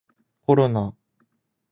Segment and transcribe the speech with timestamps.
[0.47, 0.95] コロナ